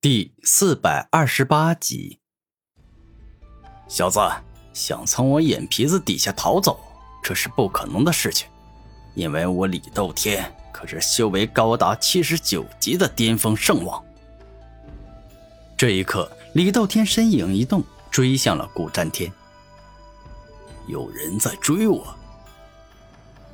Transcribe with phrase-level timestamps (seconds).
[0.00, 2.20] 第四百二十八集，
[3.88, 4.20] 小子
[4.72, 6.78] 想从我眼皮子底下逃走，
[7.20, 8.46] 这是不可能的事情，
[9.16, 14.00] 因为我李斗天可是修为高达七十九级的巅峰圣王。
[15.76, 19.28] 这一刻，李斗天身影一动，追向了古战天。
[20.86, 22.06] 有人在追我。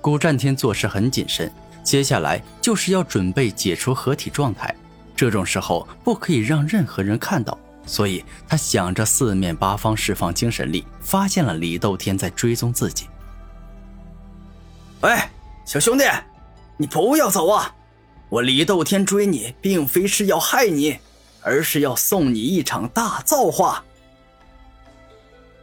[0.00, 1.52] 古战天做事很谨慎，
[1.84, 4.74] 接下来就是要准备解除合体状态。
[5.20, 13.06] 这种时候不可以让任何人看到，所以他想着四面八方释放精神力，发现了李斗天在追踪自己。
[15.02, 15.14] 喂，
[15.66, 16.04] 小兄弟，
[16.78, 17.70] 你不要走啊！
[18.30, 20.96] 我李斗天追你，并非是要害你，
[21.42, 23.84] 而是要送你一场大造化。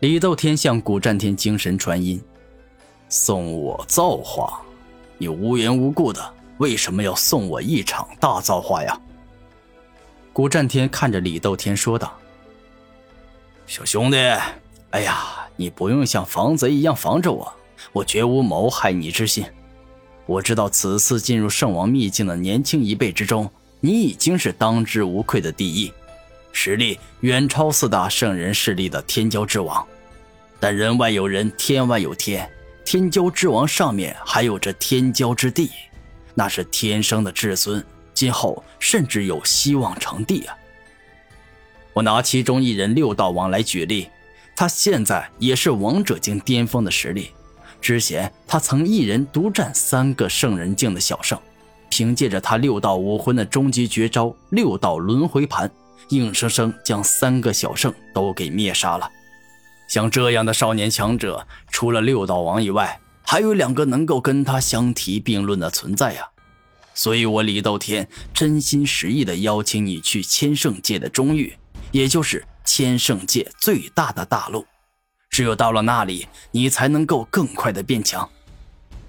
[0.00, 2.22] 李斗天向古战天精神传音
[3.08, 4.60] ：“送我造化？
[5.16, 9.00] 你无缘无故的，为什么要送我一场大造化呀？”
[10.36, 12.14] 古战天看着李斗天说道
[13.66, 14.18] ：“小兄弟，
[14.90, 17.50] 哎呀，你不用像防贼一样防着我，
[17.90, 19.46] 我绝无谋害你之心。
[20.26, 25.90] 我知道此次进入圣王秘境的年轻一辈之中，你已经是当之无愧的第一，
[26.52, 29.82] 实力远超四大圣人势力的天骄之王。
[30.60, 32.46] 但人外有人，天外有天，
[32.84, 35.70] 天骄之王上面还有着天骄之地，
[36.34, 37.82] 那是天生的至尊。”
[38.16, 40.56] 今后甚至有希望成帝啊！
[41.92, 44.08] 我拿其中一人六道王来举例，
[44.56, 47.32] 他现在也是王者境巅峰的实力。
[47.78, 51.38] 之前他曾一人独占三个圣人境的小圣，
[51.90, 55.70] 凭借着他六道武魂的终极绝招六道轮回盘，
[56.08, 59.06] 硬生生将三个小圣都给灭杀了。
[59.88, 66.26] 像这样的少年强者，除了六道王以外，还有两个能够跟他相提并论的存在呀。
[66.96, 71.54] 所以，我李斗天真心实意的邀请你去千圣界的中域，
[71.92, 74.66] 也就是千圣界最大的大陆。
[75.28, 78.26] 只有到了那里，你才能够更快的变强。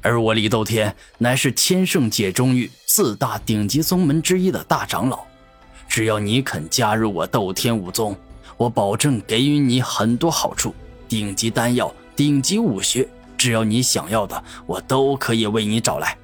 [0.00, 5.20] 而我李斗天乃是千圣界中域四大顶级宗门之一的大长老，
[5.86, 8.16] 只要你肯加入我斗天武宗，
[8.56, 10.74] 我保证给予你很多好处，
[11.06, 16.16] 顶级丹药、顶级武学，只要你想要的，我都可以为你找来。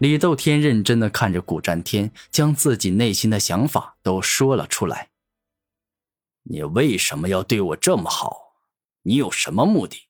[0.00, 5.10] 李斗天认真的看着古战天，将自己内心的想法都说了出来。
[6.44, 8.54] 你为什么要对我这么好？
[9.02, 10.08] 你有什么目的？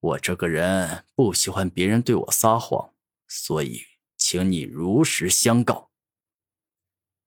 [0.00, 2.94] 我这个人不喜欢别人对我撒谎，
[3.28, 3.82] 所以
[4.16, 5.90] 请你如实相告。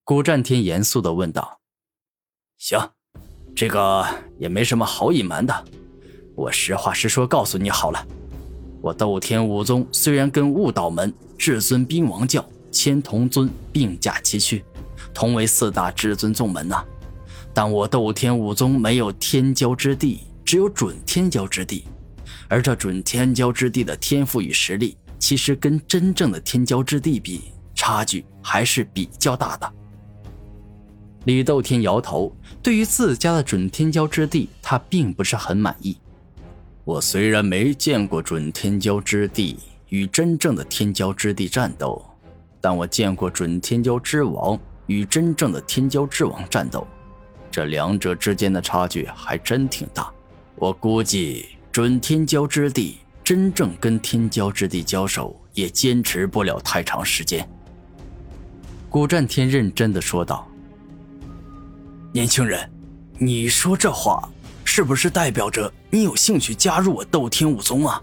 [0.03, 1.61] 古战天严肃的问道
[2.59, 2.91] ：“行，
[3.56, 4.06] 这个
[4.38, 5.66] 也没什么好隐瞒的，
[6.35, 8.06] 我实话实说告诉你好了。
[8.81, 14.62] 我斗天武宗虽然跟悟道门……”至尊兵王教、千童尊并驾齐驱，
[15.13, 16.84] 同为四大至尊宗门呐。
[17.53, 21.85] 但我斗天武宗没有天骄之地，只有准天骄之地。
[22.50, 29.73] 而这准天骄之地的天赋与实力，其实跟真正的天骄之地比，差距还是比较大的。
[31.23, 35.97] 李斗天摇头，对于自家的准天骄之地，他并不是很满意。
[36.89, 39.59] 我虽然没见过准天骄之地。
[39.89, 42.03] 与真正的天骄之地战斗，
[42.61, 46.88] 但我见过准天骄之王与真正的天骄之王战斗，
[47.49, 50.11] 这两者之间的差距还真挺大。
[50.55, 57.47] 我估计准天骄之地真正跟天骄之地交手，也坚持不了太长时间。
[58.89, 60.47] 古战天认真的说道
[62.13, 62.67] ：“年轻人，
[63.17, 64.29] 你说这话
[64.79, 68.01] 是不是代表着你有兴趣加入我斗天武宗啊？”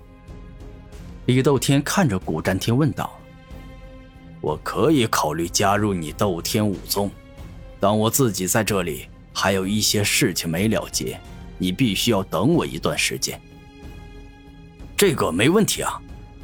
[1.24, 3.18] 李斗天看着古战天问道
[4.42, 7.10] ：“我可以考虑加入你斗天武宗，
[7.80, 11.18] 但我自己在这里还有一些事情没了结，
[11.56, 13.40] 你必须要等我一段时间。”
[14.98, 15.98] 这个没问题啊，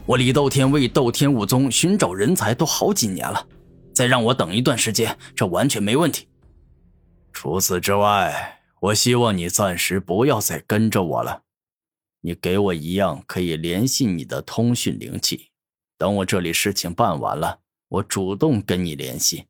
[0.06, 3.46] 我李斗天为斗天武宗寻找人才都好几年了，
[3.92, 6.26] 再让我等一段时间，这完全没问题。
[7.34, 11.44] 除此之外，我希望你暂时不要再跟着我了。
[12.22, 15.50] 你给我一样可以联系你的通讯灵气，
[15.96, 19.46] 等我这里事情办完了，我主动跟你联系。”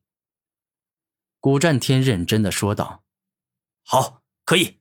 [1.40, 3.04] 古战天认真的说道。
[3.84, 4.76] “好，可以。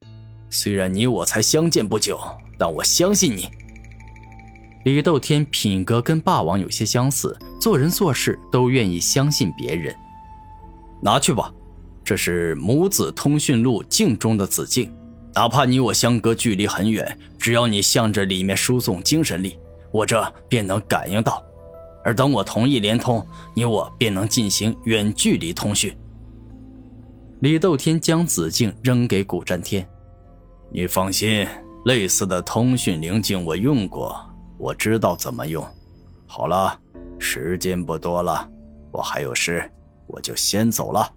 [0.49, 2.19] 虽然你我才相见不久，
[2.59, 3.49] 但我相信你。”
[4.83, 9.95] 李斗天品格跟霸王有些相似，做人做事都愿意相信别人。
[11.01, 11.53] 拿去吧，
[12.11, 14.93] 这是母子通讯录镜中的子镜。
[15.33, 19.57] 哪怕你我相隔距离很远，只要你向着里面输送精神力，
[19.93, 21.41] 我这便能感应到。
[22.03, 25.97] 而等我同意连通，你我便能进行远距离通讯。
[27.39, 29.87] 李斗天将紫镜扔给古战天
[30.69, 31.47] ：“你放心，
[31.85, 34.19] 类似的通讯灵镜我用过，
[34.57, 35.65] 我知道怎么用。
[36.27, 36.77] 好了，
[37.19, 38.45] 时间不多了，
[38.91, 39.63] 我还有事，
[40.07, 41.09] 我就先走了。”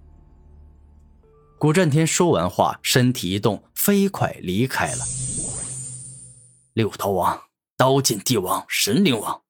[1.58, 5.04] 古战天说完话，身体一动，飞快离开了。
[6.74, 7.40] 六头王、
[7.76, 9.40] 刀剑帝王、神灵王，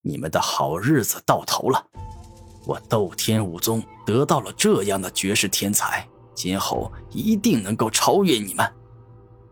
[0.00, 1.86] 你们的好日子到头了！
[2.66, 8.68] 我斗天武宗得到了这样的绝世天才，今后一定能够超越你们。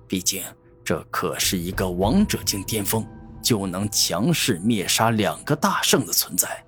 [0.08, 0.43] 毕竟，
[0.85, 3.06] 这可是一个王者境巅峰
[3.41, 6.64] 就能强势灭杀两个大圣的存在，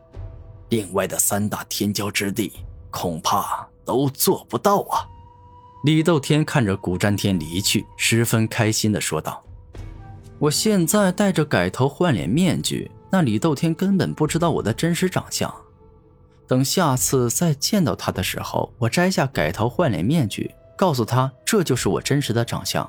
[0.69, 2.53] 另外的三大天骄之地
[2.91, 5.09] 恐怕都做不到啊！
[5.83, 9.43] 李斗天看着古战天离去，十分开心的说道
[10.39, 15.53] ：“我现在戴着改头换脸面具，那李斗天根本不知道我的真实长相。”
[16.47, 22.89] 等下次再见到他的时候，我摘下改头换脸面具，告诉他这就是我真实的长相。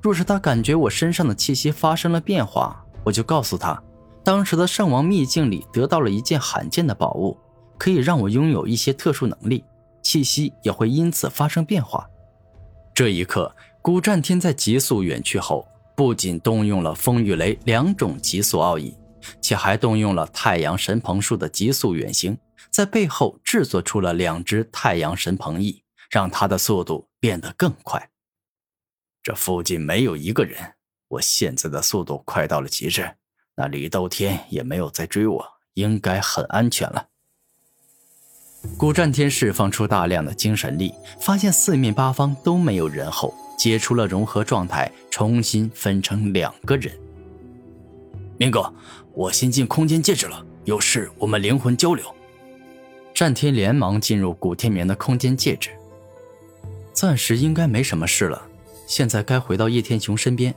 [0.00, 3.82] 若是他感觉我身上的气息发生了变化，我就告诉他，
[4.22, 7.36] 当时的圣王秘境里得到了一件罕见的宝物，
[7.76, 9.64] 可以让我拥有一些特殊能力，
[10.04, 12.08] 气息也会因此发生变化。
[12.94, 15.66] 这一刻，古战天在急速远去后，
[15.96, 18.94] 不仅动用了风雨雷两种急速奥义，
[19.40, 22.36] 且还动用了太阳神鹏术的急速远行。
[22.70, 28.10] 在背后制作出了两只太阳神鹏翼，让他的速度变得更快。
[29.22, 30.74] 这附近没有一个人，
[31.08, 33.16] 我现在的速度快到了极致，
[33.56, 37.08] 那李斗天也没有再追我，应该很安全了。
[38.76, 46.92] 古战天释放出大量的精神力，发现四面八方都没有人后，解除了融合状态，重新分成两个人。
[48.38, 48.72] 明哥，
[49.14, 52.04] 我先进空间戒指了，有事我们灵魂交流。
[53.14, 55.70] 战天连忙进入古天明的空间戒指，
[56.92, 58.42] 暂时应该没什么事了。
[58.86, 60.54] 现在该回到叶天雄身边。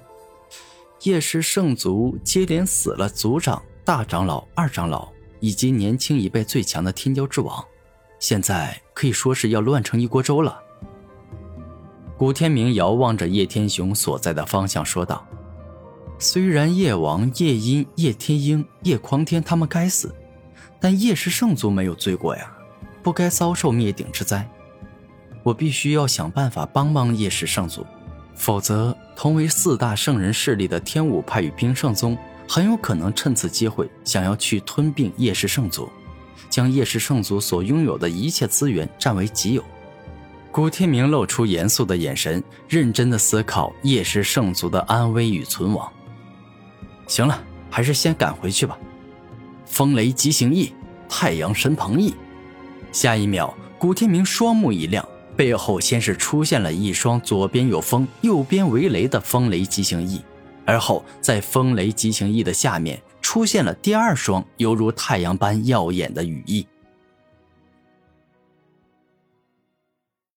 [1.04, 5.10] 叶氏圣族接连死了族长、大长老、二长老
[5.40, 7.64] 以及年轻一辈最强的天骄之王，
[8.28, 10.60] 现在可以说是要乱成一锅粥了。
[12.18, 15.24] 古天明遥望着叶天雄所在的方向说道
[16.18, 20.12] ：“虽然叶王、叶音、叶天鹰、叶狂天他们该死。”
[20.82, 22.52] 但叶氏圣族没有罪过呀，
[23.04, 24.50] 不该遭受灭顶之灾。
[25.44, 27.86] 我必须要想办法帮帮叶氏圣族，
[28.34, 32.18] 否则同为四大圣人势力的天武派与冰圣宗
[32.50, 35.88] 很有可能趁此机会想要去吞并叶氏圣族，
[36.50, 39.64] 将叶氏圣族所拥有的一切资源占为己有。
[40.52, 45.92] 古天明露出严肃的眼神，认真的思考叶氏圣族的安危与存亡。
[47.08, 48.78] 行了，还是先赶回去吧。
[49.66, 50.72] 风雷急行翼，
[51.10, 52.14] 太阳神鹏翼。
[52.92, 55.06] 下一秒，古天明双目一亮，
[55.36, 60.22] 背后先是出现了一双左边有风、右边为雷的风雷急行翼，
[60.66, 66.68] 而后在风雷急行翼的下面出现了第二双犹如太阳般耀眼的羽翼。